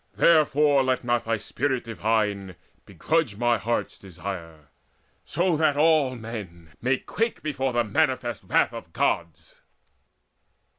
[0.15, 2.55] Therefore let not thy spirit divine
[2.87, 4.61] Begrudge mine heart's desire,
[5.25, 9.57] that so all men May quake before the manifest wrath of Gods."